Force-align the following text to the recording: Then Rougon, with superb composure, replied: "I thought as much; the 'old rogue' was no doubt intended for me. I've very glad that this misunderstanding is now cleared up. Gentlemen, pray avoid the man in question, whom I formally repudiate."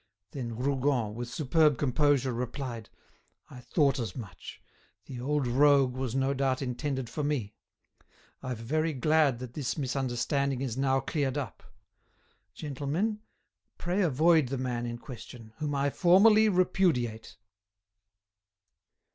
Then 0.31 0.55
Rougon, 0.55 1.13
with 1.13 1.29
superb 1.29 1.77
composure, 1.77 2.33
replied: 2.33 2.89
"I 3.51 3.59
thought 3.59 3.99
as 3.99 4.15
much; 4.15 4.59
the 5.05 5.21
'old 5.21 5.45
rogue' 5.45 5.93
was 5.95 6.15
no 6.15 6.33
doubt 6.33 6.59
intended 6.63 7.07
for 7.07 7.23
me. 7.23 7.53
I've 8.41 8.57
very 8.57 8.93
glad 8.93 9.37
that 9.37 9.53
this 9.53 9.77
misunderstanding 9.77 10.59
is 10.61 10.75
now 10.75 11.01
cleared 11.01 11.37
up. 11.37 11.61
Gentlemen, 12.55 13.19
pray 13.77 14.01
avoid 14.01 14.47
the 14.47 14.57
man 14.57 14.87
in 14.87 14.97
question, 14.97 15.53
whom 15.59 15.75
I 15.75 15.91
formally 15.91 16.49
repudiate." 16.49 17.37